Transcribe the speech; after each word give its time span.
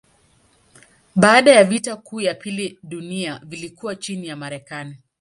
Baada 1.15 1.51
ya 1.51 1.63
vita 1.63 1.95
kuu 1.95 2.21
ya 2.21 2.35
pili 2.35 2.65
ya 2.67 2.75
dunia 2.83 3.41
vilikuwa 3.43 3.95
chini 3.95 4.27
ya 4.27 4.35
Marekani. 4.35 4.97